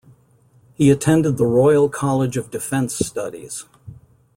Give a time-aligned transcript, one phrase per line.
[0.73, 3.65] He attended the Royal College of Defence Studies.